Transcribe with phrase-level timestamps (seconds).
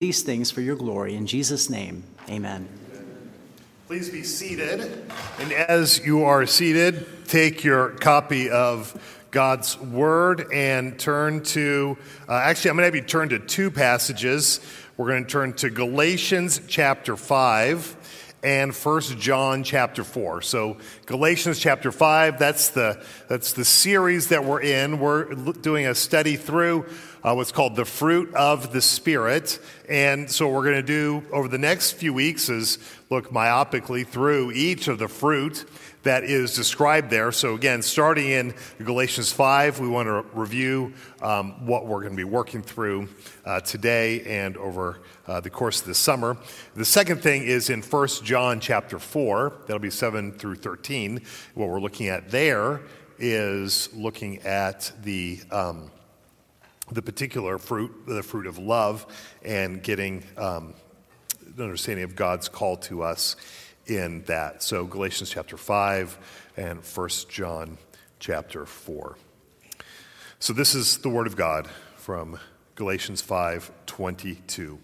[0.00, 1.14] these things for your glory.
[1.14, 2.66] In Jesus' name, amen.
[3.86, 4.80] Please be seated.
[5.38, 8.98] And as you are seated, take your copy of
[9.30, 13.70] God's Word and turn to, uh, actually, I'm going to have you turn to two
[13.70, 14.60] passages.
[14.96, 20.42] We're going to turn to Galatians chapter 5 and First John chapter 4.
[20.42, 24.98] So Galatians chapter 5, that's the, that's the series that we're in.
[24.98, 26.86] We're doing a study through
[27.22, 29.58] uh, what's called the fruit of the Spirit.
[29.88, 32.78] And so, we're going to do over the next few weeks is
[33.10, 35.66] look myopically through each of the fruit
[36.02, 37.30] that is described there.
[37.32, 42.16] So, again, starting in Galatians 5, we want to review um, what we're going to
[42.16, 43.08] be working through
[43.44, 46.36] uh, today and over uh, the course of the summer.
[46.74, 51.20] The second thing is in 1 John chapter 4, that'll be 7 through 13.
[51.54, 52.80] What we're looking at there
[53.18, 55.40] is looking at the.
[55.50, 55.90] Um,
[56.92, 59.06] the particular fruit, the fruit of love,
[59.44, 60.74] and getting um,
[61.46, 63.36] an understanding of God's call to us
[63.90, 64.62] in that.
[64.62, 67.76] So, Galatians chapter 5 and 1 John
[68.20, 69.18] chapter 4.
[70.38, 72.38] So, this is the word of God from
[72.76, 74.78] Galatians 5 22.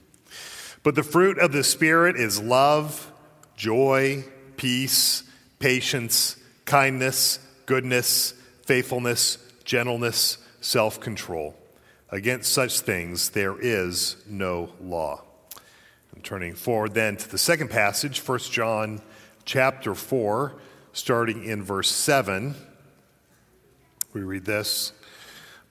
[0.82, 3.10] But the fruit of the Spirit is love,
[3.56, 4.24] joy,
[4.56, 5.22] peace,
[5.58, 11.56] patience, kindness, goodness, faithfulness, gentleness, self control.
[12.10, 15.25] Against such things there is no law.
[16.16, 19.02] I'm turning forward then to the second passage, 1 John
[19.44, 20.54] chapter 4,
[20.94, 22.54] starting in verse 7.
[24.14, 24.94] We read this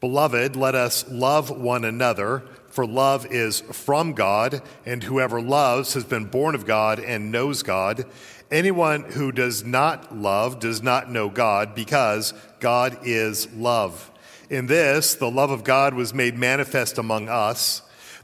[0.02, 6.04] Beloved, let us love one another, for love is from God, and whoever loves has
[6.04, 8.06] been born of God and knows God.
[8.52, 14.12] Anyone who does not love does not know God, because God is love.
[14.52, 17.82] In this, the love of God was made manifest among us,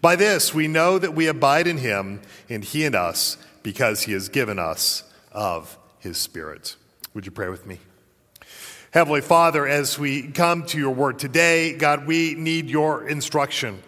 [0.00, 4.12] By this, we know that we abide in him, and he in us, because he
[4.12, 5.02] has given us
[5.32, 6.76] of his Spirit.
[7.14, 7.80] Would you pray with me?
[8.90, 13.82] Heavenly Father, as we come to your word today, God, we need your instruction.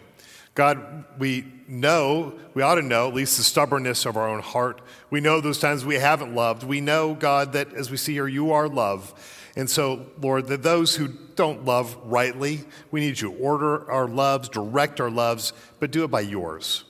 [0.54, 4.80] God, we know, we ought to know at least the stubbornness of our own heart.
[5.10, 6.64] We know those times we haven't loved.
[6.64, 9.14] We know, God, that as we see here, you are love.
[9.58, 12.60] And so, Lord, that those who don't love rightly,
[12.90, 16.84] we need you to order our loves, direct our loves, but do it by yours.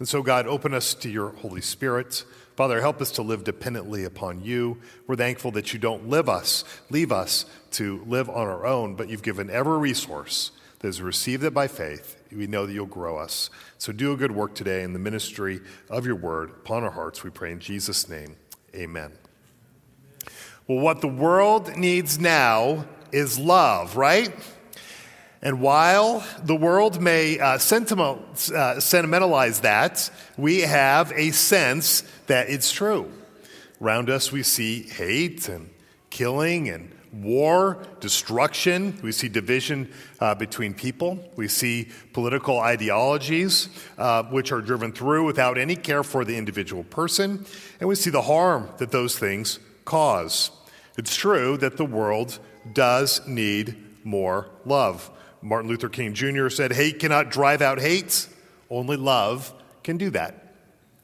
[0.00, 2.24] And so, God, open us to your Holy Spirit.
[2.56, 4.78] Father, help us to live dependently upon you.
[5.06, 9.08] We're thankful that you don't live us, leave us to live on our own, but
[9.08, 13.16] you've given every resource that has received it by faith we know that you'll grow
[13.16, 13.50] us.
[13.78, 17.22] So do a good work today in the ministry of your word upon our hearts,
[17.22, 18.36] we pray in Jesus' name.
[18.74, 19.12] Amen.
[20.66, 24.34] Well, what the world needs now is love, right?
[25.42, 32.72] And while the world may uh, uh, sentimentalize that, we have a sense that it's
[32.72, 33.12] true.
[33.82, 35.68] Around us, we see hate and
[36.08, 38.98] killing and war, destruction.
[39.02, 41.18] We see division uh, between people.
[41.36, 46.84] We see political ideologies uh, which are driven through without any care for the individual
[46.84, 47.44] person.
[47.80, 50.50] And we see the harm that those things cause.
[50.96, 52.38] It's true that the world
[52.72, 55.10] does need more love.
[55.42, 56.48] Martin Luther King Jr.
[56.48, 58.28] said, Hate cannot drive out hate,
[58.70, 59.52] only love
[59.82, 60.54] can do that.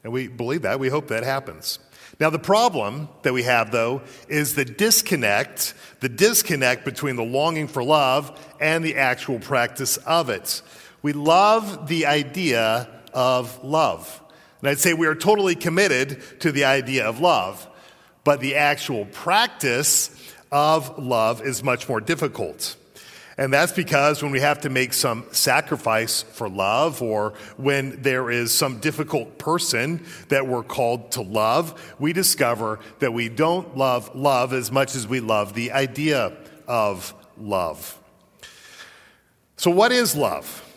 [0.03, 0.79] And we believe that.
[0.79, 1.79] We hope that happens.
[2.19, 7.67] Now, the problem that we have, though, is the disconnect, the disconnect between the longing
[7.67, 10.61] for love and the actual practice of it.
[11.01, 14.21] We love the idea of love.
[14.59, 17.67] And I'd say we are totally committed to the idea of love,
[18.23, 20.09] but the actual practice
[20.51, 22.75] of love is much more difficult.
[23.37, 28.29] And that's because when we have to make some sacrifice for love, or when there
[28.29, 34.13] is some difficult person that we're called to love, we discover that we don't love
[34.15, 36.37] love as much as we love the idea
[36.67, 37.97] of love.
[39.55, 40.67] So, what is love?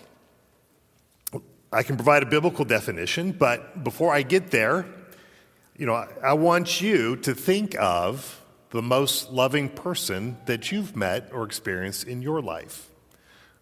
[1.73, 4.87] I can provide a biblical definition, but before I get there,
[5.77, 8.41] you know, I want you to think of
[8.71, 12.89] the most loving person that you've met or experienced in your life?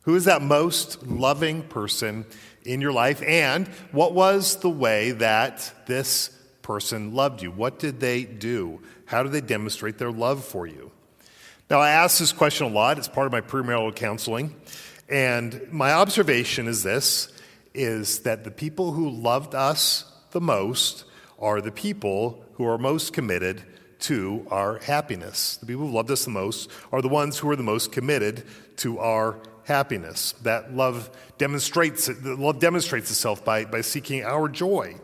[0.03, 2.27] Who is that most loving person
[2.65, 3.23] in your life?
[3.27, 6.29] And what was the way that this
[6.61, 7.51] person loved you?
[7.51, 8.83] What did they do?
[9.07, 10.91] How did they demonstrate their love for you?
[11.71, 12.99] Now, I ask this question a lot.
[12.99, 14.55] It's part of my premarital counseling.
[15.09, 17.29] And my observation is this
[17.75, 21.05] is that the people who loved us the most
[21.43, 23.63] are the people who are most committed
[23.99, 25.57] to our happiness.
[25.59, 28.45] The people who loved us the most are the ones who are the most committed
[28.79, 30.33] to our happiness.
[30.43, 34.97] That love demonstrates love demonstrates itself by, by seeking our joy.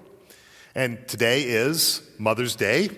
[0.75, 2.91] And today is Mother's Day.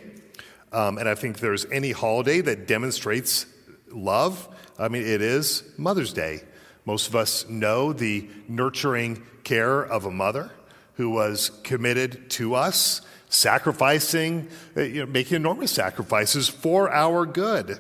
[0.73, 3.47] Um, and I think there's any holiday that demonstrates
[3.91, 4.49] love.
[4.79, 6.43] I mean, it is Mother's Day.
[6.85, 10.51] Most of us know the nurturing care of a mother
[10.95, 17.79] who was committed to us, sacrificing, uh, you know, making enormous sacrifices for our good.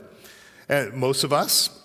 [0.68, 1.76] And most of us,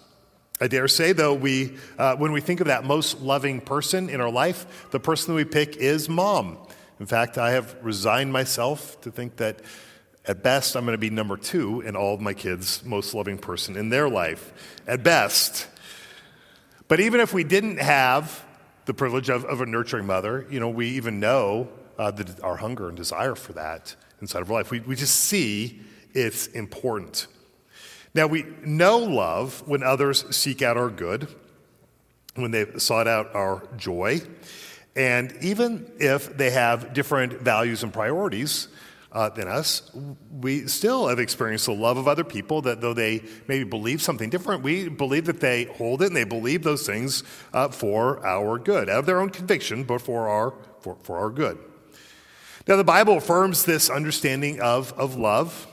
[0.62, 4.22] I dare say, though, we, uh, when we think of that most loving person in
[4.22, 6.58] our life, the person that we pick is mom.
[7.00, 9.60] In fact, I have resigned myself to think that
[10.26, 13.38] at best I'm going to be number two in all of my kids' most loving
[13.38, 14.80] person in their life.
[14.88, 15.68] At best.
[16.88, 18.46] But even if we didn't have
[18.86, 21.68] the privilege of, of a nurturing mother, you know, we even know
[21.98, 24.72] uh, the, our hunger and desire for that inside of our life.
[24.72, 25.82] We, we just see
[26.14, 27.28] it's important.
[28.14, 31.28] Now, we know love when others seek out our good,
[32.36, 34.22] when they've sought out our joy,
[34.96, 38.70] and even if they have different values and priorities,
[39.16, 39.90] uh, than us,
[40.42, 44.30] we still have experienced the love of other people that though they maybe believe something
[44.30, 48.60] different, we believe that they hold it and they believe those things uh, for our
[48.60, 51.58] good, out of their own conviction, but for our, for, for our good.
[52.68, 55.68] Now, the Bible affirms this understanding of, of love,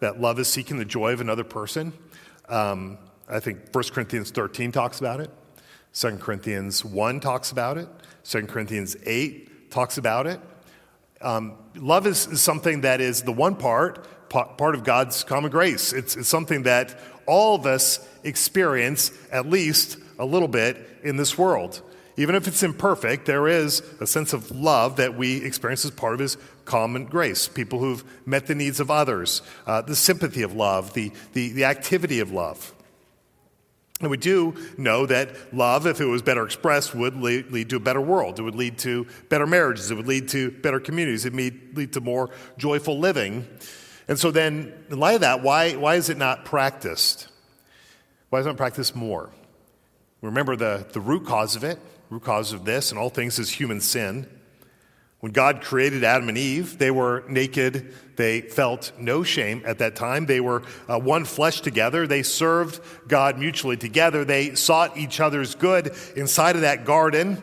[0.00, 1.94] that love is seeking the joy of another person.
[2.50, 5.30] Um, I think 1 Corinthians 13 talks about it.
[5.94, 7.88] 2 Corinthians 1 talks about it.
[8.24, 10.38] 2 Corinthians 8 talks about it.
[11.22, 15.94] Um, love is, is, something that is the one part, part of God's common grace.
[15.94, 21.38] It's, it's something that all of us experience at least a little bit in this
[21.38, 21.80] world.
[22.16, 26.14] Even if it's imperfect, there is a sense of love that we experience as part
[26.14, 27.48] of His common grace.
[27.48, 31.64] People who've met the needs of others, uh, the sympathy of love, the, the, the
[31.64, 32.72] activity of love.
[34.00, 37.76] And we do know that love, if it was better expressed, would lead, lead, to
[37.76, 38.38] a better world.
[38.38, 39.90] It would lead to better marriages.
[39.90, 41.24] It would lead to better communities.
[41.24, 43.46] It would lead to more joyful living.
[44.06, 47.28] And so, then, in light of that, why, why is it not practiced?
[48.30, 49.30] Why is it not practiced more?
[50.20, 51.78] Remember the, the root cause of it,
[52.10, 54.28] root cause of this and all things is human sin.
[55.24, 57.94] When God created Adam and Eve, they were naked.
[58.16, 60.26] They felt no shame at that time.
[60.26, 62.06] They were uh, one flesh together.
[62.06, 64.26] They served God mutually together.
[64.26, 67.42] They sought each other's good inside of that garden.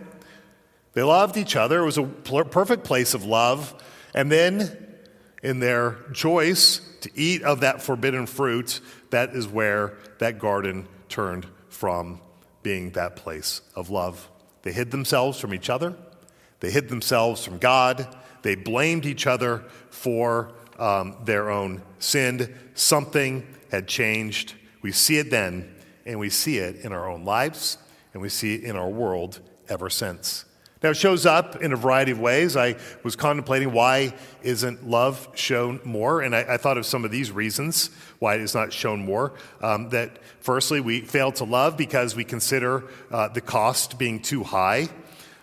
[0.93, 1.79] They loved each other.
[1.79, 3.73] It was a perfect place of love.
[4.13, 4.77] And then,
[5.41, 8.79] in their choice to eat of that forbidden fruit,
[9.09, 12.21] that is where that garden turned from
[12.61, 14.29] being that place of love.
[14.63, 15.95] They hid themselves from each other.
[16.59, 18.07] They hid themselves from God.
[18.41, 22.55] They blamed each other for um, their own sin.
[22.73, 24.55] Something had changed.
[24.81, 25.75] We see it then,
[26.05, 27.77] and we see it in our own lives,
[28.13, 30.45] and we see it in our world ever since.
[30.83, 32.57] Now, it shows up in a variety of ways.
[32.57, 36.21] I was contemplating why isn't love shown more?
[36.21, 39.33] And I, I thought of some of these reasons why it is not shown more.
[39.61, 44.43] Um, that firstly, we fail to love because we consider uh, the cost being too
[44.43, 44.89] high.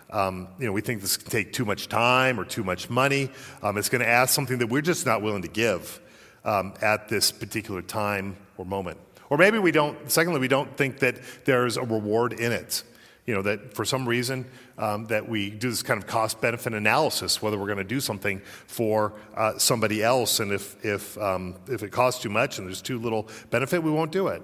[0.09, 3.29] Um, you know, we think this can take too much time or too much money.
[3.61, 6.01] Um, it's going to ask something that we're just not willing to give
[6.43, 8.97] um, at this particular time or moment.
[9.29, 12.83] Or maybe we don't, secondly, we don't think that there's a reward in it.
[13.29, 14.43] You know, that for some reason
[14.79, 17.99] um, that we do this kind of cost benefit analysis, whether we're going to do
[17.99, 20.39] something for uh, somebody else.
[20.39, 23.91] And if, if, um, if it costs too much and there's too little benefit, we
[23.91, 24.41] won't do it.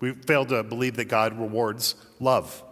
[0.00, 2.62] We fail to believe that God rewards love.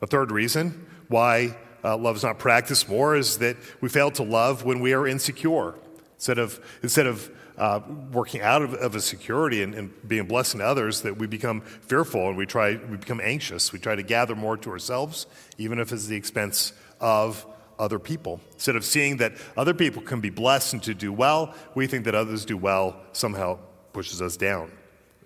[0.00, 1.54] A third reason why
[1.84, 5.06] uh, love is not practiced more is that we fail to love when we are
[5.06, 5.74] insecure.
[6.14, 7.80] Instead of, instead of uh,
[8.12, 11.26] working out of, of a security and, and, being a blessing to others, that we
[11.26, 13.72] become fearful and we try, we become anxious.
[13.72, 15.26] We try to gather more to ourselves,
[15.58, 17.44] even if it's the expense of
[17.78, 18.40] other people.
[18.54, 22.04] Instead of seeing that other people can be blessed and to do well, we think
[22.04, 23.58] that others do well somehow
[23.92, 24.70] pushes us down.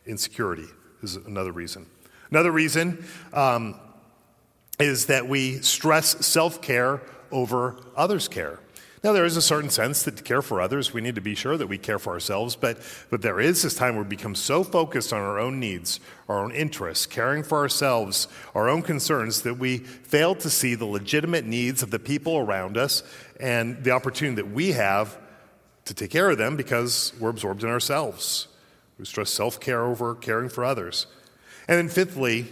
[0.07, 0.67] Insecurity
[1.03, 1.87] is another reason.
[2.31, 3.79] Another reason um,
[4.79, 8.59] is that we stress self care over others' care.
[9.05, 11.35] Now, there is a certain sense that to care for others, we need to be
[11.35, 12.79] sure that we care for ourselves, but,
[13.11, 16.39] but there is this time where we become so focused on our own needs, our
[16.39, 21.45] own interests, caring for ourselves, our own concerns, that we fail to see the legitimate
[21.45, 23.03] needs of the people around us
[23.41, 25.19] and the opportunity that we have
[25.87, 28.47] to take care of them because we're absorbed in ourselves.
[29.01, 31.09] We stress self care over caring for others.
[31.67, 32.47] And then, fifthly,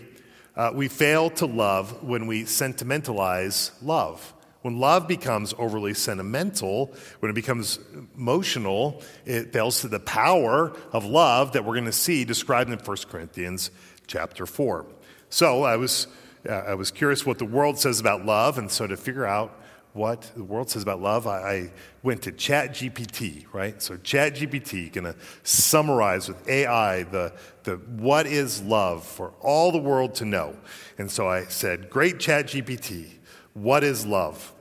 [0.56, 4.34] uh, we fail to love when we sentimentalize love.
[4.62, 7.78] When love becomes overly sentimental, when it becomes
[8.16, 12.78] emotional, it fails to the power of love that we're going to see described in
[12.78, 13.70] 1 Corinthians
[14.06, 14.86] chapter 4.
[15.30, 16.08] So I was,
[16.46, 19.60] uh, I was curious what the world says about love, and so to figure out
[19.92, 23.80] what the world says about love, I, I went to ChatGPT, right?
[23.82, 27.32] So ChatGPT going to summarize with AI the,
[27.64, 30.56] the what is love for all the world to know.
[30.98, 33.06] And so I said, great ChatGPT,
[33.54, 34.52] what is love?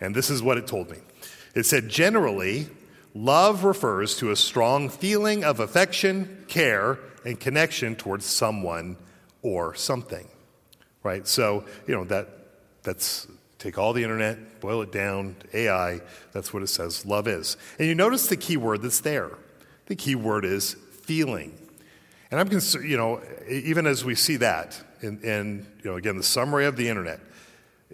[0.00, 0.98] And this is what it told me.
[1.54, 2.68] It said, generally,
[3.14, 8.96] love refers to a strong feeling of affection, care, and connection towards someone
[9.42, 10.28] or something.
[11.02, 11.26] Right?
[11.26, 12.28] So, you know, that
[12.82, 13.26] that's
[13.58, 16.00] take all the internet, boil it down AI,
[16.32, 17.56] that's what it says love is.
[17.78, 19.30] And you notice the key word that's there.
[19.86, 21.58] The key word is feeling.
[22.30, 26.16] And I'm concerned, you know, even as we see that, and, and you know, again,
[26.16, 27.20] the summary of the internet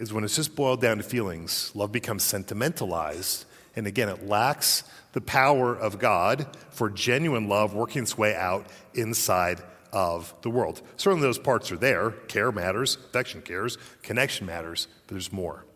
[0.00, 3.44] is when it's just boiled down to feelings, love becomes sentimentalized.
[3.76, 8.66] And again, it lacks the power of God for genuine love working its way out
[8.94, 10.80] inside of the world.
[10.96, 12.12] Certainly, those parts are there.
[12.28, 15.66] Care matters, affection cares, connection matters, but there's more.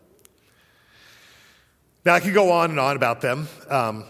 [2.03, 3.47] Now, I could go on and on about them.
[3.69, 4.05] Um,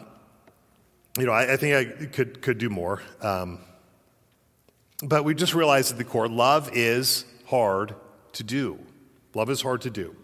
[1.17, 3.01] you know, I, I, think I could, could do more.
[3.21, 3.59] Um,
[5.03, 7.95] but we just realized at the core love is hard
[8.33, 8.79] to do.
[9.35, 10.15] Love is hard to do.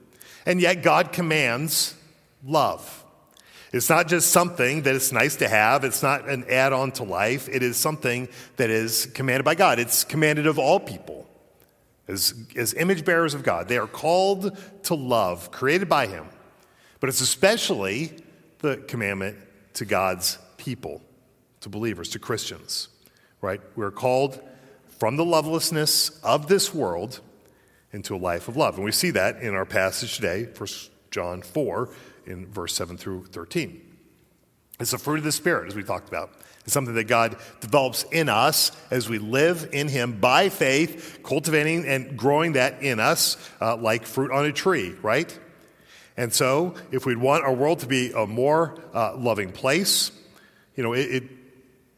[0.45, 1.95] And yet, God commands
[2.43, 3.03] love.
[3.73, 5.83] It's not just something that it's nice to have.
[5.83, 7.47] It's not an add on to life.
[7.47, 8.27] It is something
[8.57, 9.79] that is commanded by God.
[9.79, 11.27] It's commanded of all people
[12.07, 13.67] as, as image bearers of God.
[13.67, 16.25] They are called to love, created by Him.
[16.99, 18.17] But it's especially
[18.59, 19.37] the commandment
[19.75, 21.01] to God's people,
[21.61, 22.89] to believers, to Christians,
[23.41, 23.61] right?
[23.75, 24.39] We're called
[24.99, 27.21] from the lovelessness of this world
[27.93, 28.75] into a life of love.
[28.75, 30.69] And we see that in our passage today, 1
[31.11, 31.89] John 4,
[32.25, 33.81] in verse 7 through 13.
[34.79, 36.31] It's the fruit of the Spirit, as we talked about.
[36.63, 41.85] It's something that God develops in us as we live in Him by faith, cultivating
[41.85, 45.37] and growing that in us uh, like fruit on a tree, right?
[46.17, 50.11] And so, if we want our world to be a more uh, loving place,
[50.75, 51.23] you know, it, it,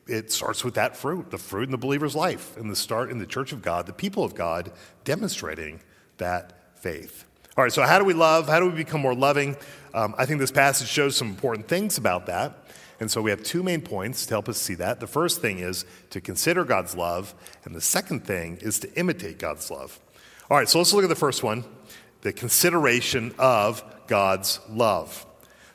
[0.08, 3.20] it starts with that fruit, the fruit in the believer's life, and the start in
[3.20, 4.72] the church of God, the people of God,
[5.04, 5.80] demonstrating
[6.18, 7.26] that faith.
[7.56, 8.48] All right, so how do we love?
[8.48, 9.56] How do we become more loving?
[9.94, 12.58] Um, I think this passage shows some important things about that.
[13.00, 15.00] And so we have two main points to help us see that.
[15.00, 19.40] The first thing is to consider God's love, and the second thing is to imitate
[19.40, 20.00] God's love.
[20.50, 21.64] All right, so let's look at the first one
[22.22, 25.26] the consideration of God's love.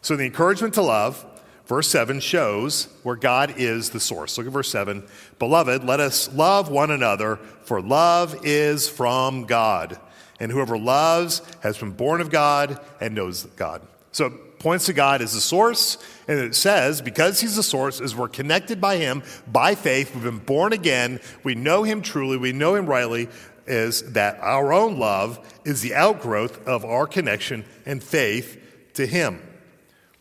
[0.00, 1.24] So the encouragement to love,
[1.68, 4.36] verse 7 shows where God is the source.
[4.36, 5.06] Look at verse 7.
[5.38, 10.00] Beloved, let us love one another, for love is from God.
[10.40, 13.82] And whoever loves has been born of God and knows God.
[14.12, 18.00] So it points to God as the source, and it says, because He's the source,
[18.00, 22.36] as we're connected by Him by faith, we've been born again, we know Him truly,
[22.36, 23.28] we know Him rightly,
[23.66, 28.60] is that our own love is the outgrowth of our connection and faith
[28.94, 29.42] to Him.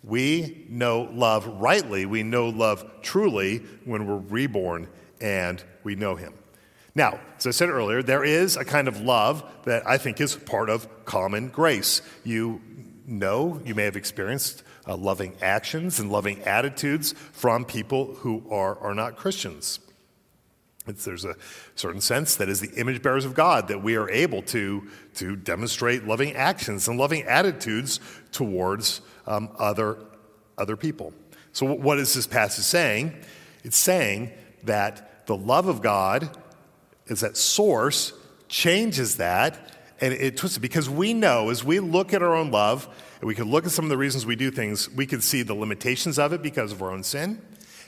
[0.08, 4.88] We know love rightly, we know love truly when we're reborn
[5.20, 6.34] and we know Him.
[6.96, 10.36] Now, as I said earlier, there is a kind of love that I think is
[10.36, 12.02] part of common grace.
[12.24, 12.62] You
[13.06, 18.78] know, you may have experienced uh, loving actions and loving attitudes from people who are,
[18.80, 19.80] are not Christians.
[20.88, 21.36] It's, there's a
[21.75, 25.36] certain sense that as the image bearers of God that we are able to, to
[25.36, 28.00] demonstrate loving actions and loving attitudes
[28.32, 29.98] towards um, other,
[30.58, 31.13] other people.
[31.51, 33.15] So, what is this passage saying?
[33.63, 34.32] It's saying
[34.63, 36.29] that the love of God
[37.08, 38.13] is that source
[38.48, 42.51] changes that and it twists it because we know as we look at our own
[42.51, 42.88] love
[43.20, 45.41] and we can look at some of the reasons we do things we can see
[45.41, 47.41] the limitations of it because of our own sin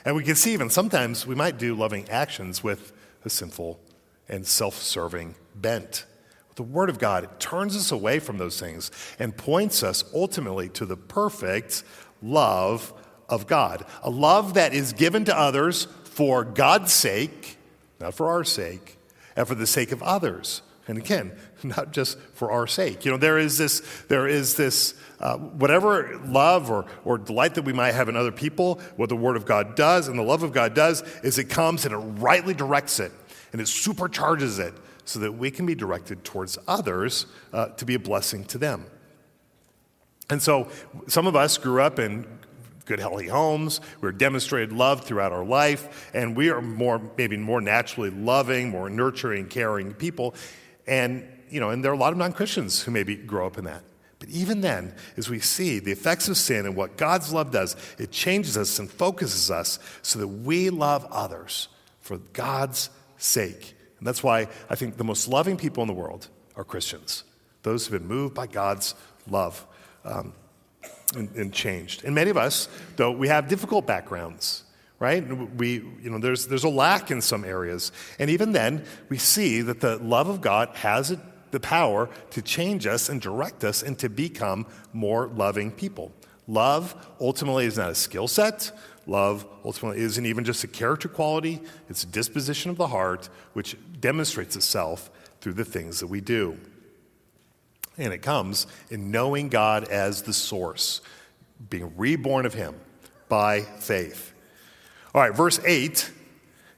[0.04, 2.92] and we can see even sometimes we might do loving actions with
[3.24, 3.78] a sinful
[4.28, 6.06] and self-serving bent
[6.48, 10.04] But the word of god it turns us away from those things and points us
[10.14, 11.82] ultimately to the perfect
[12.22, 12.92] love
[13.28, 17.56] of god a love that is given to others for god's sake
[18.00, 18.96] not for our sake
[19.36, 20.62] and for the sake of others.
[20.88, 21.32] And again,
[21.64, 23.04] not just for our sake.
[23.04, 27.62] You know, there is this, there is this, uh, whatever love or, or delight that
[27.62, 30.42] we might have in other people, what the Word of God does and the love
[30.42, 33.12] of God does is it comes and it rightly directs it
[33.52, 34.74] and it supercharges it
[35.04, 38.86] so that we can be directed towards others uh, to be a blessing to them.
[40.28, 40.68] And so
[41.08, 42.24] some of us grew up in
[42.90, 43.80] good, healthy homes.
[44.00, 48.88] We're demonstrated love throughout our life, and we are more, maybe more naturally loving, more
[48.88, 50.34] nurturing, caring people.
[50.86, 53.58] And, you know, and there are a lot of non Christians who maybe grow up
[53.58, 53.82] in that.
[54.18, 57.74] But even then, as we see the effects of sin and what God's love does,
[57.98, 61.68] it changes us and focuses us so that we love others
[62.00, 63.74] for God's sake.
[63.98, 67.24] And that's why I think the most loving people in the world are Christians,
[67.62, 68.94] those who've been moved by God's
[69.28, 69.66] love
[70.04, 70.34] um,
[71.16, 72.04] and, and changed.
[72.04, 74.64] And many of us, though, we have difficult backgrounds
[75.00, 75.26] right?
[75.56, 77.90] We, you know, there's, there's a lack in some areas.
[78.18, 81.16] And even then, we see that the love of God has
[81.50, 86.12] the power to change us and direct us and to become more loving people.
[86.46, 88.72] Love ultimately is not a skill set.
[89.06, 93.76] Love ultimately isn't even just a character quality, it's a disposition of the heart which
[93.98, 96.58] demonstrates itself through the things that we do.
[97.98, 101.00] And it comes in knowing God as the source,
[101.68, 102.74] being reborn of Him
[103.28, 104.32] by faith.
[105.14, 106.10] All right, verse 8,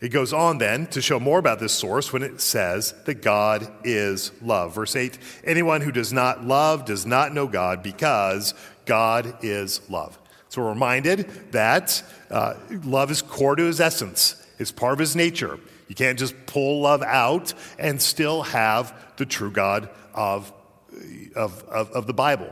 [0.03, 3.73] it goes on then to show more about this source when it says that God
[3.85, 4.75] is love.
[4.75, 8.53] Verse 8 anyone who does not love does not know God because
[8.85, 10.19] God is love.
[10.49, 12.55] So we're reminded that uh,
[12.85, 15.59] love is core to his essence, it's part of his nature.
[15.87, 20.53] You can't just pull love out and still have the true God of,
[21.37, 22.51] of, of, of the Bible.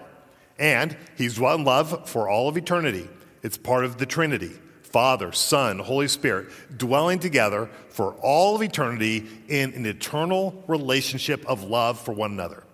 [0.58, 3.08] And he's one love for all of eternity.
[3.42, 4.52] It's part of the Trinity
[4.90, 11.62] Father, Son, Holy Spirit, dwelling together for all of eternity in an eternal relationship of
[11.62, 12.64] love for one another.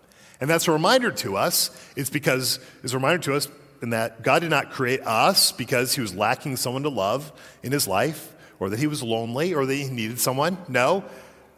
[0.40, 3.48] And that's a reminder to us, it's because it's a reminder to us
[3.82, 7.32] in that God did not create us because he was lacking someone to love
[7.62, 10.56] in his life or that he was lonely or that he needed someone.
[10.68, 11.04] No,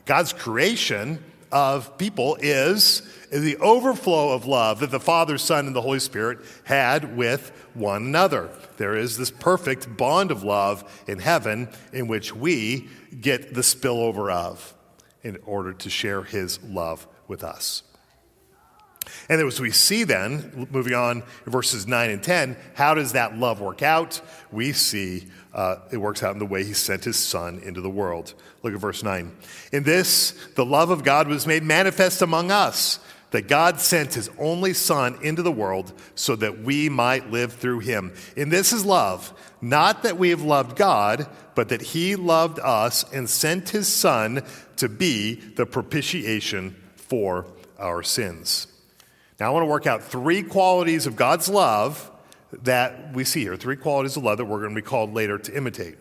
[0.04, 5.80] God's creation of people is the overflow of love that the Father, Son, and the
[5.80, 8.50] Holy Spirit had with one another.
[8.76, 12.88] There is this perfect bond of love in heaven in which we
[13.20, 14.74] get the spillover of
[15.22, 17.82] in order to share his love with us.
[19.28, 23.60] And as we see then, moving on verses 9 and 10, how does that love
[23.60, 24.20] work out?
[24.50, 27.90] We see uh, it works out in the way he sent his son into the
[27.90, 28.34] world.
[28.62, 29.34] Look at verse 9.
[29.72, 33.00] In this, the love of God was made manifest among us,
[33.30, 37.80] that God sent his only son into the world so that we might live through
[37.80, 38.14] him.
[38.36, 43.04] And this is love, not that we have loved God, but that he loved us
[43.12, 44.42] and sent his son
[44.76, 47.46] to be the propitiation for
[47.78, 48.66] our sins.
[49.38, 52.10] Now, I want to work out three qualities of God's love
[52.62, 55.38] that we see here three qualities of love that we're going to be called later
[55.38, 55.96] to imitate.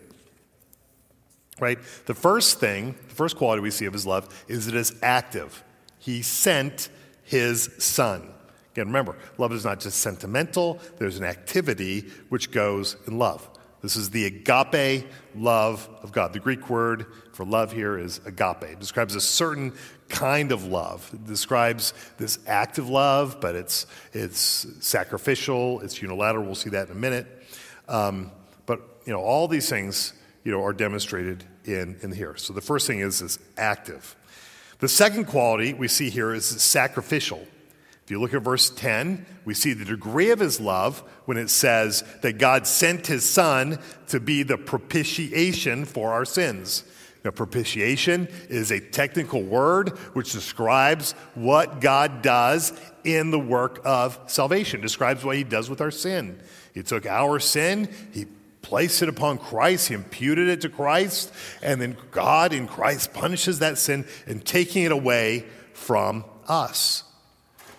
[1.60, 1.78] Right?
[2.06, 4.94] The first thing, the first quality we see of his love is that it is
[5.02, 5.62] active.
[5.98, 6.88] He sent
[7.28, 8.32] his son.
[8.72, 13.46] Again, remember, love is not just sentimental, there's an activity which goes in love.
[13.82, 16.32] This is the agape love of God.
[16.32, 18.64] The Greek word for love here is agape.
[18.64, 19.74] It describes a certain
[20.08, 21.08] kind of love.
[21.12, 26.46] It describes this active love, but it's, it's sacrificial, it's unilateral.
[26.46, 27.26] We'll see that in a minute.
[27.88, 28.32] Um,
[28.66, 30.14] but, you know, all these things,
[30.44, 32.36] you know, are demonstrated in, in here.
[32.36, 34.16] So the first thing is, is active.
[34.78, 37.46] The second quality we see here is sacrificial.
[38.04, 41.50] If you look at verse 10, we see the degree of his love when it
[41.50, 46.84] says that God sent his son to be the propitiation for our sins.
[47.24, 52.72] Now, propitiation is a technical word which describes what God does
[53.04, 56.40] in the work of salvation, describes what he does with our sin.
[56.72, 58.26] He took our sin, he
[58.68, 63.60] placed it upon Christ, he imputed it to Christ, and then God in Christ punishes
[63.60, 67.02] that sin and taking it away from us.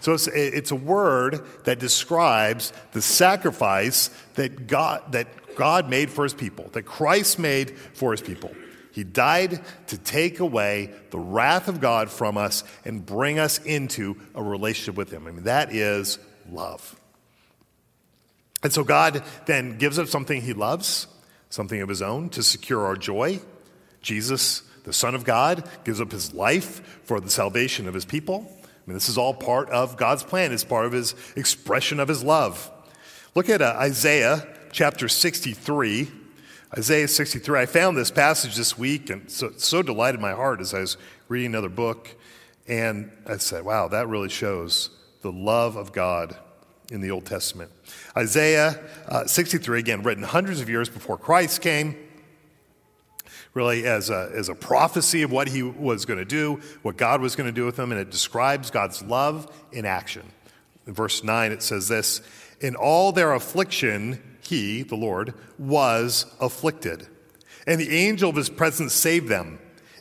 [0.02, 6.24] So it's, it's a word that describes the sacrifice that God, that God made for
[6.24, 8.52] his people, that Christ made for his people.
[8.92, 14.20] He died to take away the wrath of God from us and bring us into
[14.34, 15.28] a relationship with him.
[15.28, 16.18] I mean, that is
[16.50, 16.99] love.
[18.64, 21.08] And so God then gives up something he loves,
[21.50, 23.40] something of his own, to secure our joy.
[24.02, 28.56] Jesus, the Son of God, gives up his life for the salvation of his people
[28.90, 32.08] I mean, this is all part of God's plan, it's part of his expression of
[32.08, 32.72] his love.
[33.36, 36.10] Look at uh, Isaiah chapter 63.
[36.76, 37.60] Isaiah 63.
[37.60, 40.98] I found this passage this week and so, so delighted my heart as I was
[41.28, 42.16] reading another book.
[42.68, 44.90] And I said, wow, that really shows
[45.22, 46.36] the love of God
[46.92, 47.72] in the Old Testament.
[48.18, 51.96] Isaiah uh, 63, again, written hundreds of years before Christ came
[53.54, 57.22] really as a, as a prophecy of what he was going to do, what God
[57.22, 60.24] was going to do with him, and it describes God's love in action.
[60.88, 62.22] In verse 9, it says this
[62.62, 67.08] In all their affliction, he, the Lord, was afflicted.
[67.68, 69.60] And the angel of his presence saved them.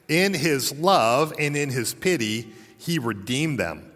[0.09, 3.88] In his love and in his pity, he redeemed them.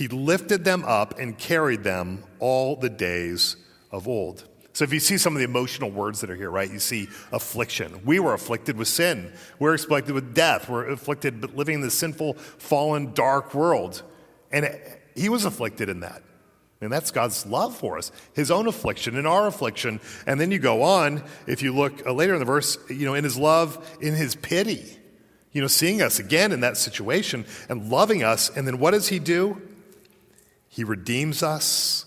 [0.00, 3.56] He lifted them up and carried them all the days
[3.90, 4.48] of old.
[4.72, 7.08] So if you see some of the emotional words that are here, right, you see
[7.32, 8.00] affliction.
[8.06, 9.30] We were afflicted with sin.
[9.58, 10.70] We're afflicted with death.
[10.70, 14.02] We're afflicted with living in the sinful, fallen, dark world.
[14.50, 14.74] And
[15.14, 16.22] he was afflicted in that.
[16.80, 20.00] And that's God's love for us, his own affliction and our affliction.
[20.26, 23.12] And then you go on, if you look uh, later in the verse, you know,
[23.12, 24.96] in his love, in his pity,
[25.52, 28.48] you know, seeing us again in that situation and loving us.
[28.56, 29.60] And then what does he do?
[30.70, 32.06] He redeems us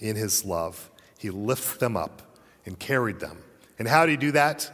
[0.00, 0.90] in his love.
[1.18, 2.22] He lifts them up
[2.64, 3.44] and carried them.
[3.78, 4.70] And how did he do that?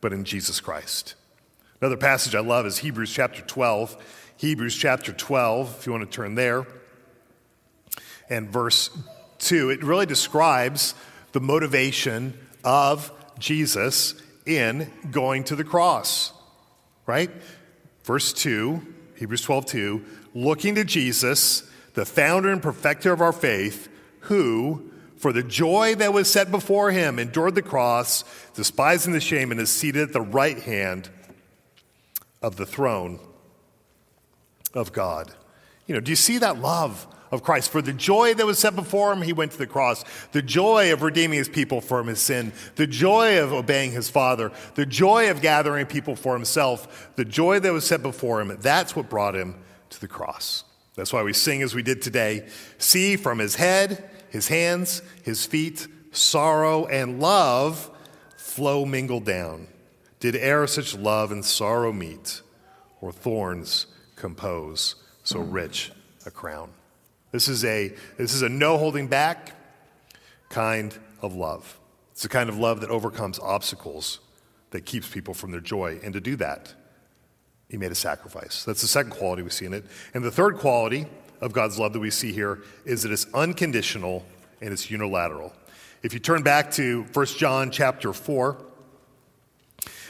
[0.00, 1.14] But in Jesus Christ.
[1.80, 3.96] Another passage I love is Hebrews chapter 12.
[4.36, 6.66] Hebrews chapter 12, if you want to turn there.
[8.28, 8.90] And verse
[9.38, 10.94] 2, it really describes
[11.32, 14.14] the motivation of Jesus
[14.46, 16.32] in going to the cross,
[17.06, 17.30] right?
[18.02, 18.82] Verse 2,
[19.16, 23.88] Hebrews 12, 2, looking to Jesus, the founder and perfecter of our faith,
[24.20, 29.50] who, for the joy that was set before him, endured the cross, despising the shame,
[29.50, 31.08] and is seated at the right hand
[32.42, 33.18] of the throne
[34.74, 35.32] of God.
[35.86, 37.70] You know, do you see that love of Christ?
[37.70, 40.04] For the joy that was set before him, he went to the cross.
[40.32, 44.50] The joy of redeeming his people from his sin, the joy of obeying his Father,
[44.74, 48.96] the joy of gathering people for himself, the joy that was set before him, that's
[48.96, 49.54] what brought him
[49.90, 50.64] to the cross.
[50.94, 52.46] That's why we sing as we did today
[52.78, 57.90] See from his head, his hands, his feet, sorrow and love
[58.36, 59.68] flow mingled down.
[60.20, 62.40] Did e'er such love and sorrow meet,
[63.00, 65.90] or thorns compose so rich
[66.24, 66.70] a crown?
[67.32, 69.52] This is a, this is a no holding back
[70.48, 71.78] kind of love.
[72.12, 74.20] It's the kind of love that overcomes obstacles,
[74.70, 75.98] that keeps people from their joy.
[76.04, 76.72] And to do that,
[77.68, 78.64] he made a sacrifice.
[78.64, 79.84] That's the second quality we see in it.
[80.12, 81.06] And the third quality
[81.40, 84.24] of God's love that we see here is that it's unconditional
[84.60, 85.52] and it's unilateral.
[86.02, 88.58] If you turn back to 1 John chapter 4,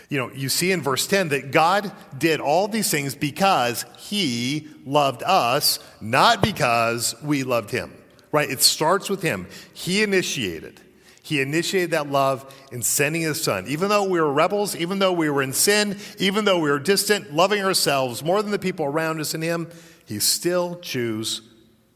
[0.09, 4.69] you know, you see in verse 10 that God did all these things because he
[4.85, 7.93] loved us, not because we loved him.
[8.31, 8.51] Right?
[8.51, 9.47] It starts with him.
[9.73, 10.81] He initiated.
[11.24, 13.64] He initiated that love in sending his son.
[13.66, 16.78] Even though we were rebels, even though we were in sin, even though we were
[16.78, 19.70] distant, loving ourselves more than the people around us and him,
[20.04, 21.40] he still chose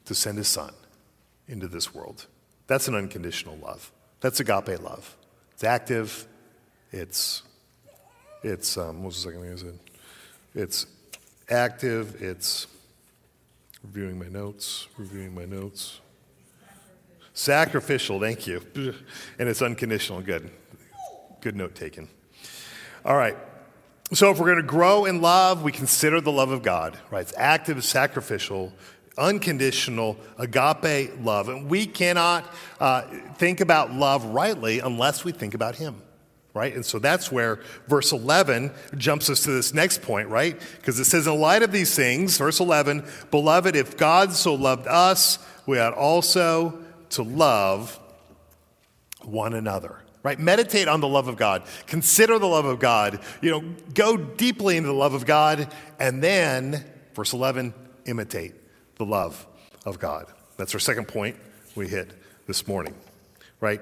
[0.06, 0.72] to send his son
[1.46, 2.26] into this world.
[2.68, 3.92] That's an unconditional love.
[4.20, 5.14] That's agape love.
[5.52, 6.26] It's active,
[6.90, 7.42] it's
[8.42, 9.78] it's, um, what was the second thing I said?
[10.54, 10.86] It's
[11.50, 12.66] active, it's
[13.82, 16.00] reviewing my notes, reviewing my notes.
[17.38, 18.61] Sacrificial, thank you.
[19.38, 20.51] And it's unconditional, good.
[21.40, 22.09] Good note taken.
[23.05, 23.37] All right.
[24.12, 27.20] So if we're going to grow in love, we consider the love of God, right?
[27.20, 28.72] It's active, sacrificial,
[29.16, 31.48] unconditional, agape love.
[31.48, 33.03] And we cannot uh,
[33.37, 36.03] think about love rightly unless we think about Him
[36.55, 36.74] right?
[36.74, 40.61] And so that's where verse 11 jumps us to this next point, right?
[40.79, 44.88] Because it says, In light of these things, verse 11, Beloved, if God so loved
[44.88, 47.99] us, we ought also to love
[49.23, 50.03] one another.
[50.23, 50.38] Right?
[50.38, 51.62] Meditate on the love of God.
[51.87, 53.21] Consider the love of God.
[53.40, 55.73] You know, go deeply into the love of God.
[55.99, 57.73] And then, verse 11,
[58.07, 58.55] imitate
[58.97, 59.47] the love
[59.87, 60.27] of God.
[60.57, 61.37] That's our second point
[61.77, 62.11] we hit
[62.47, 62.94] this morning.
[63.61, 63.81] Right?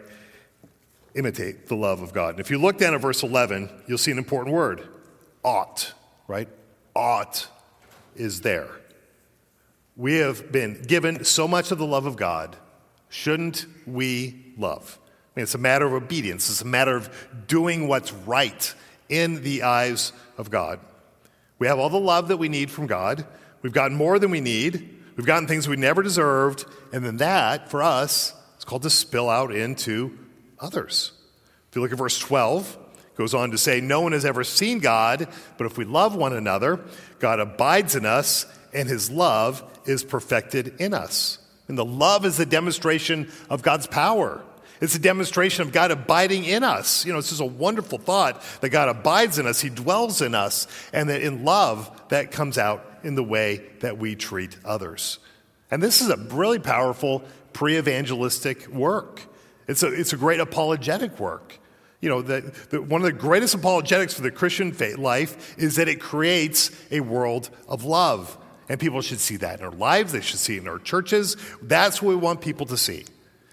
[1.16, 2.30] imitate the love of God.
[2.30, 4.86] And if you look down at verse 11, you'll see an important word
[5.42, 5.92] ought,
[6.28, 6.48] right?
[6.94, 7.48] Ought
[8.14, 8.68] is there.
[9.96, 12.56] We have been given so much of the love of God.
[13.08, 14.98] Shouldn't we love?
[15.02, 17.10] I mean, it's a matter of obedience, it's a matter of
[17.46, 18.74] doing what's right
[19.08, 20.80] in the eyes of God.
[21.58, 23.26] We have all the love that we need from God.
[23.62, 24.96] We've gotten more than we need.
[25.16, 26.66] We've gotten things we never deserved.
[26.92, 30.18] And then that, for us, is called to spill out into
[30.58, 31.12] others.
[31.70, 32.78] If you look at verse 12,
[33.16, 36.34] goes on to say, No one has ever seen God, but if we love one
[36.34, 36.80] another,
[37.18, 41.38] God abides in us, and his love is perfected in us.
[41.68, 44.42] And the love is a demonstration of God's power.
[44.80, 47.06] It's a demonstration of God abiding in us.
[47.06, 50.34] You know, it's just a wonderful thought that God abides in us, He dwells in
[50.34, 55.18] us, and that in love, that comes out in the way that we treat others.
[55.70, 59.22] And this is a really powerful pre evangelistic work.
[59.66, 61.58] It's a, it's a great apologetic work.
[62.00, 65.76] You know, the, the, one of the greatest apologetics for the Christian faith life is
[65.76, 68.36] that it creates a world of love.
[68.68, 71.36] And people should see that in our lives, they should see it in our churches.
[71.62, 73.04] That's what we want people to see.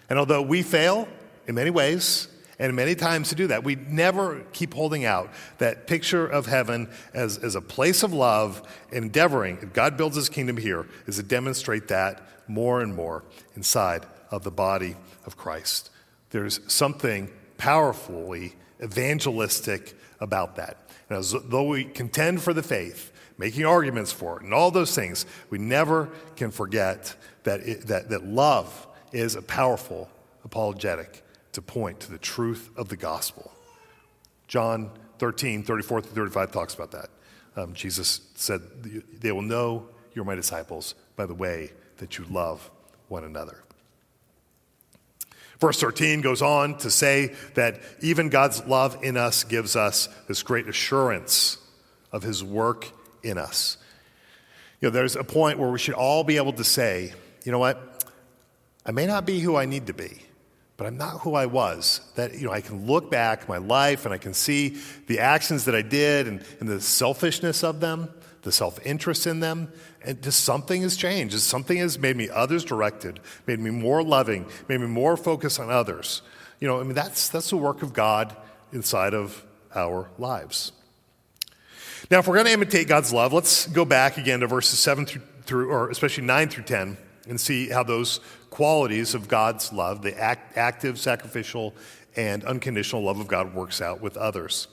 [0.10, 1.08] And although we fail,
[1.48, 2.28] in many ways
[2.60, 3.64] and many times to do that.
[3.64, 8.62] We never keep holding out that picture of heaven as, as a place of love,
[8.92, 13.24] endeavoring, if God builds his kingdom here, is to demonstrate that more and more
[13.56, 14.96] inside of the body
[15.26, 15.90] of Christ.
[16.30, 20.78] There's something powerfully evangelistic about that.
[21.10, 24.96] And as though we contend for the faith, making arguments for it, and all those
[24.96, 30.10] things, we never can forget that, it, that, that love is a powerful
[30.44, 33.52] apologetic to point to the truth of the gospel.
[34.48, 37.10] John 13, 34 through 35 talks about that.
[37.56, 42.70] Um, Jesus said, They will know you're my disciples by the way that you love
[43.08, 43.64] one another.
[45.60, 50.44] Verse 13 goes on to say that even God's love in us gives us this
[50.44, 51.58] great assurance
[52.12, 52.92] of his work
[53.24, 53.78] in us.
[54.82, 57.60] You know, there's a point where we should all be able to say, you know
[57.60, 58.06] what?
[58.86, 60.24] I may not be who I need to be,
[60.76, 62.02] but I'm not who I was.
[62.16, 65.66] That, you know, I can look back my life and I can see the actions
[65.66, 68.10] that I did and, and the selfishness of them,
[68.42, 69.72] the self interest in them,
[70.04, 71.40] and just something has changed.
[71.40, 75.70] Something has made me others directed, made me more loving, made me more focused on
[75.70, 76.22] others.
[76.60, 78.36] You know, I mean, that's, that's the work of God
[78.74, 80.74] inside of our lives.
[82.12, 85.06] Now, if we're going to imitate God's love, let's go back again to verses 7
[85.06, 86.98] through, through or especially 9 through 10,
[87.30, 91.74] and see how those qualities of God's love, the act, active, sacrificial,
[92.16, 94.68] and unconditional love of God, works out with others.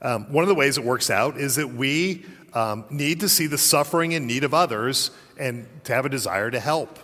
[0.00, 3.48] Um, one of the ways it works out is that we um, need to see
[3.48, 6.98] the suffering and need of others and to have a desire to help.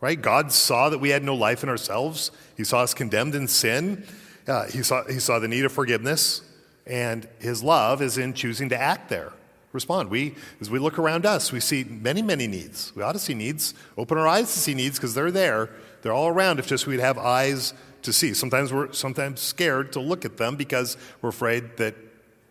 [0.00, 0.20] Right?
[0.20, 2.32] God saw that we had no life in ourselves.
[2.56, 4.04] He saw us condemned in sin.
[4.46, 6.42] Uh, he, saw, he saw the need of forgiveness.
[6.86, 9.32] And his love is in choosing to act there,
[9.72, 10.08] respond.
[10.08, 12.94] We, as we look around us, we see many, many needs.
[12.94, 15.70] We ought to see needs, open our eyes to see needs because they're there.
[16.02, 18.34] They're all around if just we'd have eyes to see.
[18.34, 21.94] Sometimes we're sometimes scared to look at them because we're afraid that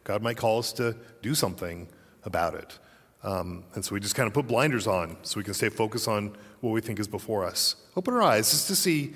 [0.04, 1.88] God might call us to do something
[2.24, 2.78] about it.
[3.24, 6.08] Um, and so we just kind of put blinders on so we can stay focused
[6.08, 7.76] on what we think is before us.
[7.96, 9.14] Open our eyes just to see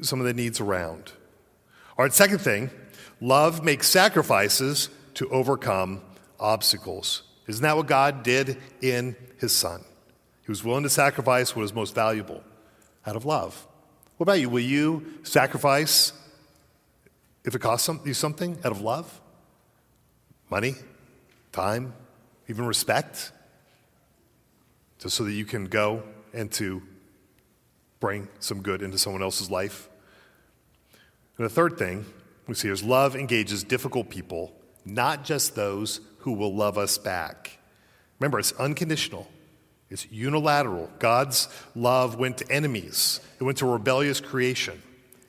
[0.00, 1.12] some of the needs around.
[1.98, 2.70] All right, second thing
[3.20, 6.00] love makes sacrifices to overcome
[6.38, 7.22] obstacles.
[7.46, 9.84] Isn't that what God did in his son?
[10.44, 12.42] He was willing to sacrifice what is most valuable
[13.06, 13.66] out of love.
[14.16, 14.48] What about you?
[14.48, 16.12] Will you sacrifice
[17.44, 19.20] if it costs you something out of love?
[20.50, 20.74] Money?
[21.52, 21.92] Time?
[22.48, 23.32] even respect,
[24.98, 26.02] just so that you can go
[26.32, 26.82] and to
[28.00, 29.88] bring some good into someone else's life.
[31.38, 32.06] And the third thing
[32.46, 34.52] we see is love engages difficult people,
[34.84, 37.58] not just those who will love us back.
[38.18, 39.28] Remember, it's unconditional.
[39.88, 40.90] It's unilateral.
[40.98, 44.82] God's love went to enemies, it went to rebellious creation.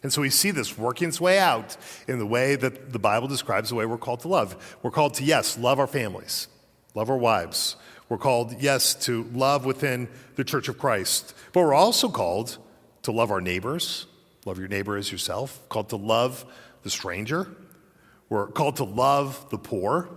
[0.04, 1.76] And so we see this working its way out
[2.08, 4.78] in the way that the Bible describes the way we're called to love.
[4.84, 6.48] We're called to, yes, love our families,
[6.94, 7.76] love our wives.
[8.08, 11.34] We're called, yes, to love within the church of Christ.
[11.52, 12.58] But we're also called
[13.02, 14.06] to love our neighbors,
[14.46, 16.46] love your neighbor as yourself, called to love
[16.88, 17.48] the stranger.
[18.30, 20.10] We're called to love the poor.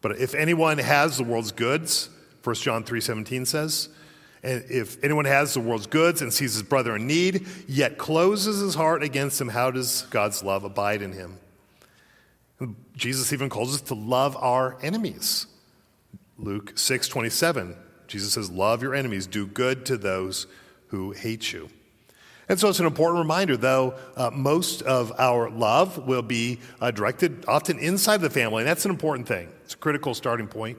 [0.00, 2.10] But if anyone has the world's goods,
[2.42, 3.88] 1 John 3:17 says,
[4.42, 8.60] and if anyone has the world's goods and sees his brother in need, yet closes
[8.60, 11.38] his heart against him, how does God's love abide in him?
[12.96, 15.46] Jesus even calls us to love our enemies.
[16.38, 17.76] Luke 6 27,
[18.08, 20.48] Jesus says, Love your enemies, do good to those
[20.88, 21.68] who hate you.
[22.52, 26.90] And so it's an important reminder, though uh, most of our love will be uh,
[26.90, 29.48] directed often inside the family, and that's an important thing.
[29.64, 30.76] It's a critical starting point.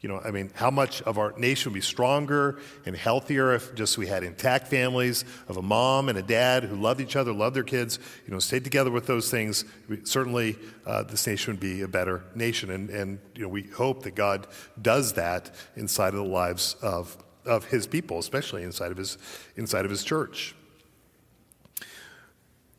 [0.00, 3.72] You know, I mean, how much of our nation would be stronger and healthier if
[3.76, 7.32] just we had intact families of a mom and a dad who loved each other,
[7.32, 9.64] loved their kids, you know, stayed together with those things.
[10.02, 12.68] Certainly, uh, this nation would be a better nation.
[12.70, 14.48] And, and, you know, we hope that God
[14.82, 19.18] does that inside of the lives of, of his people, especially inside of his,
[19.54, 20.56] inside of his church.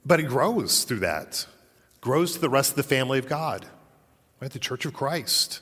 [0.08, 1.46] But it grows through that,
[2.00, 3.65] grows to the rest of the family of God,
[4.39, 4.50] right?
[4.50, 5.62] The church of Christ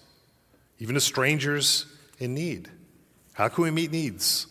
[0.79, 1.85] even to strangers
[2.19, 2.69] in need.
[3.33, 4.47] How can we meet needs?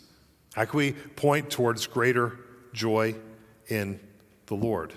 [0.55, 2.39] How can we point towards greater
[2.73, 3.15] joy
[3.69, 4.01] in
[4.47, 4.95] the Lord?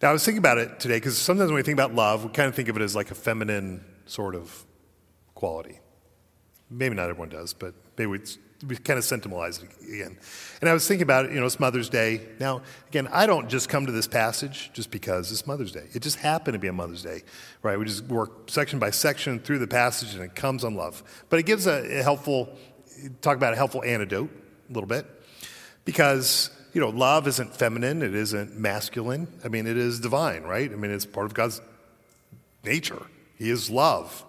[0.00, 2.30] Now, I was thinking about it today because sometimes when we think about love, we
[2.30, 4.64] kind of think of it as like a feminine sort of
[5.34, 5.80] quality.
[6.70, 8.20] Maybe not everyone does, but maybe we
[8.66, 10.18] we kind of sentimentalize it again.
[10.60, 12.22] And I was thinking about it, you know, it's Mother's Day.
[12.40, 15.86] Now, again, I don't just come to this passage just because it's Mother's Day.
[15.92, 17.22] It just happened to be a Mother's Day,
[17.62, 17.78] right?
[17.78, 21.02] We just work section by section through the passage and it comes on love.
[21.28, 22.48] But it gives a, a helpful,
[23.20, 24.30] talk about a helpful antidote
[24.68, 25.06] a little bit.
[25.84, 29.28] Because you know, love isn't feminine, it isn't masculine.
[29.44, 30.70] I mean, it is divine, right?
[30.70, 31.60] I mean, it's part of God's
[32.64, 33.06] nature.
[33.36, 34.24] He is love.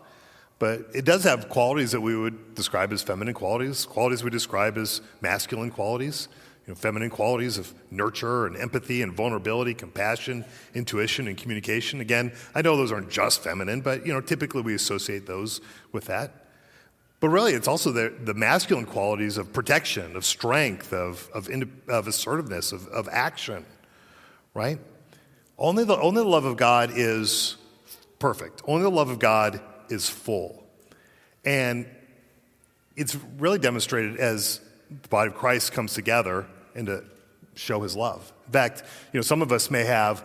[0.59, 4.77] But it does have qualities that we would describe as feminine qualities, qualities we describe
[4.77, 6.27] as masculine qualities.
[6.67, 10.45] You know, feminine qualities of nurture and empathy and vulnerability, compassion,
[10.75, 11.99] intuition, and communication.
[11.99, 15.61] Again, I know those aren't just feminine, but you know, typically we associate those
[15.93, 16.45] with that.
[17.21, 21.49] But really, it's also the, the masculine qualities of protection, of strength, of, of,
[21.87, 23.65] of assertiveness, of, of action,
[24.53, 24.79] right?
[25.57, 27.57] Only the, only the love of God is
[28.19, 28.61] perfect.
[28.65, 30.63] Only the love of God is full.
[31.45, 31.85] And
[32.95, 37.03] it's really demonstrated as the body of Christ comes together and to
[37.55, 38.31] show his love.
[38.47, 40.23] In fact, you know, some of us may have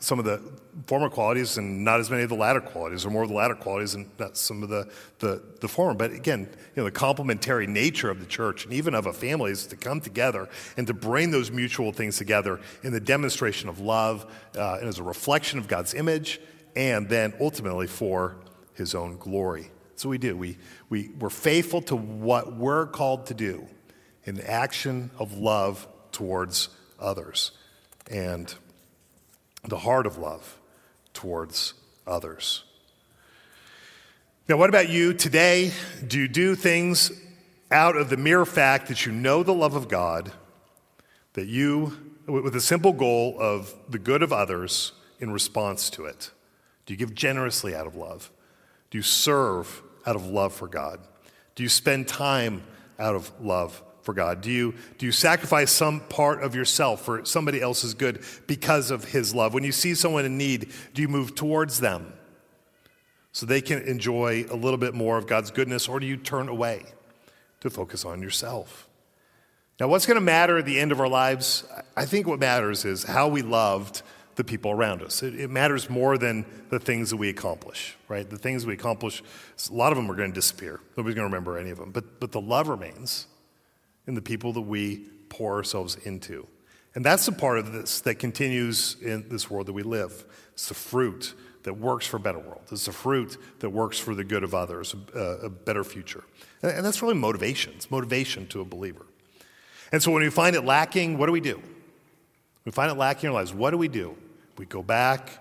[0.00, 0.40] some of the
[0.86, 3.54] former qualities and not as many of the latter qualities, or more of the latter
[3.54, 4.88] qualities and not some of the,
[5.20, 5.94] the, the former.
[5.94, 9.50] But again, you know, the complementary nature of the church and even of a family
[9.50, 13.80] is to come together and to bring those mutual things together in the demonstration of
[13.80, 16.40] love uh, and as a reflection of God's image,
[16.76, 18.36] and then ultimately for
[18.74, 19.70] his own glory.
[19.96, 20.36] So we do.
[20.36, 20.58] We,
[20.88, 23.66] we, we're faithful to what we're called to do
[24.24, 27.52] in the action of love towards others.
[28.10, 28.54] And
[29.66, 30.58] the heart of love
[31.12, 31.74] towards
[32.06, 32.64] others.
[34.48, 35.72] Now, what about you today?
[36.06, 37.12] Do you do things
[37.70, 40.32] out of the mere fact that you know the love of God,
[41.32, 46.30] that you, with a simple goal of the good of others in response to it?
[46.84, 48.30] Do you give generously out of love?
[48.94, 51.00] Do you serve out of love for God?
[51.56, 52.62] Do you spend time
[52.96, 54.40] out of love for God?
[54.40, 59.02] Do you, do you sacrifice some part of yourself for somebody else's good because of
[59.06, 59.52] His love?
[59.52, 62.12] When you see someone in need, do you move towards them
[63.32, 66.48] so they can enjoy a little bit more of God's goodness, or do you turn
[66.48, 66.84] away
[67.62, 68.86] to focus on yourself?
[69.80, 71.64] Now, what's going to matter at the end of our lives?
[71.96, 74.02] I think what matters is how we loved
[74.36, 75.22] the people around us.
[75.22, 78.28] It, it, matters more than the things that we accomplish, right?
[78.28, 79.22] The things we accomplish,
[79.70, 80.80] a lot of them are going to disappear.
[80.96, 81.90] Nobody's going to remember any of them.
[81.90, 83.26] But, but the love remains
[84.06, 86.46] in the people that we pour ourselves into.
[86.94, 90.24] And that's the part of this that continues in this world that we live.
[90.52, 92.62] It's the fruit that works for a better world.
[92.70, 96.24] It's the fruit that works for the good of others, a, a better future.
[96.62, 97.72] And, and that's really motivation.
[97.76, 99.06] It's motivation to a believer.
[99.90, 101.60] And so when we find it lacking, what do we do?
[102.64, 103.52] We find it lacking in our lives.
[103.52, 104.16] What do we do?
[104.56, 105.38] We go back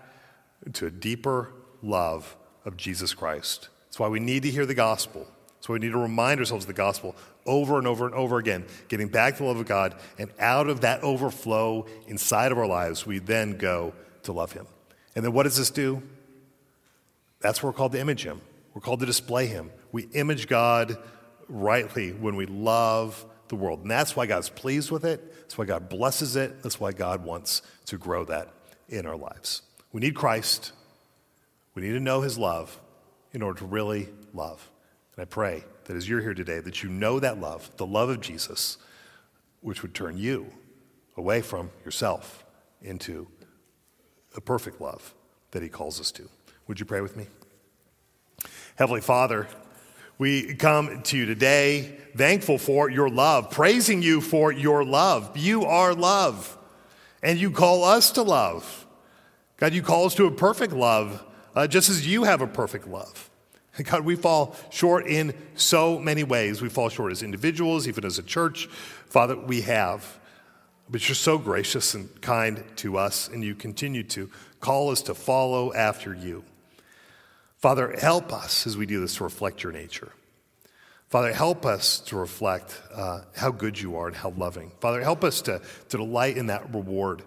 [0.72, 3.70] to a deeper love of Jesus Christ.
[3.86, 5.28] That's why we need to hear the gospel.
[5.56, 8.38] That's why we need to remind ourselves of the gospel over and over and over
[8.38, 9.96] again, getting back to the love of God.
[10.18, 14.66] And out of that overflow inside of our lives, we then go to love Him.
[15.16, 16.02] And then what does this do?
[17.40, 18.42] That's what we're called to image Him.
[18.74, 19.70] We're called to display Him.
[19.92, 20.98] We image God
[21.48, 23.82] rightly when we love the world.
[23.82, 25.42] And that's why God's pleased with it.
[25.42, 26.64] That's why God blesses it.
[26.64, 28.50] That's why God wants to grow that
[28.94, 29.62] in our lives.
[29.92, 30.72] We need Christ.
[31.76, 32.80] We need to know His love
[33.34, 34.70] in order to really love.
[35.16, 38.10] And I pray that as you're here today, that you know that love, the love
[38.10, 38.78] of Jesus,
[39.62, 40.48] which would turn you
[41.18, 42.44] away from yourself
[42.82, 43.28] into
[44.36, 45.14] a perfect love
[45.52, 46.30] that He calls us to.
[46.68, 47.28] Would you pray with me?
[48.76, 49.48] Heavenly Father,
[50.18, 55.36] we come to you today thankful for your love, praising you for your love.
[55.38, 56.58] You are love,
[57.22, 58.83] and you call us to love.
[59.58, 61.24] God, you call us to a perfect love,
[61.56, 63.30] uh, just as you have a perfect love.
[63.84, 66.62] God, we fall short in so many ways.
[66.62, 68.68] We fall short as individuals, even as a church.
[69.08, 70.20] Father, we have.
[70.90, 75.16] But you're so gracious and kind to us, and you continue to call us to
[75.16, 76.44] follow after you.
[77.58, 80.12] Father, help us as we do this to reflect your nature.
[81.10, 84.72] Father, help us to reflect uh, how good you are and how loving.
[84.82, 87.24] Father, help us to, to delight in that reward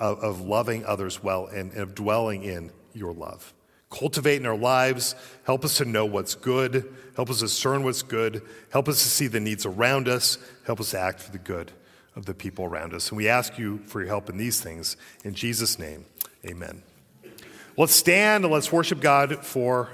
[0.00, 3.54] of, of loving others well and, and of dwelling in your love
[3.90, 5.14] cultivate in our lives.
[5.44, 6.94] Help us to know what's good.
[7.16, 8.40] Help us discern what's good.
[8.70, 10.38] Help us to see the needs around us.
[10.64, 11.72] Help us to act for the good
[12.16, 13.10] of the people around us.
[13.10, 14.96] And we ask you for your help in these things.
[15.24, 16.06] In Jesus' name,
[16.46, 16.82] amen.
[17.76, 19.90] Let's stand and let's worship God for